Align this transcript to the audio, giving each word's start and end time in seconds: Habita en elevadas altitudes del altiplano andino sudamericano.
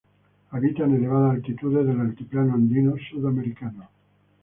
Habita 0.49 0.85
en 0.85 0.95
elevadas 0.95 1.35
altitudes 1.35 1.85
del 1.85 2.01
altiplano 2.01 2.55
andino 2.55 2.95
sudamericano. 3.11 3.87